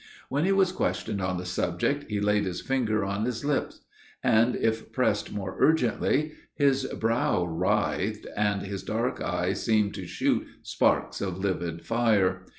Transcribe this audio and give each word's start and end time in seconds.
When 0.29 0.45
he 0.45 0.51
was 0.51 0.71
questioned 0.71 1.21
on 1.21 1.37
the 1.37 1.45
subject, 1.45 2.09
he 2.09 2.19
laid 2.19 2.45
his 2.45 2.59
finger 2.59 3.05
on 3.05 3.23
his 3.25 3.45
lip; 3.45 3.71
and 4.23 4.55
if 4.55 4.91
pressed 4.91 5.31
more 5.31 5.55
urgently, 5.59 6.31
his 6.55 6.85
brow 6.85 7.45
writhed, 7.45 8.25
and 8.35 8.63
his 8.63 8.81
dark 8.81 9.21
eye 9.23 9.53
seemed 9.53 9.93
to 9.93 10.07
shoot 10.07 10.47
sparks 10.63 11.21
of 11.21 11.37
livid 11.37 11.85
fire! 11.85 12.47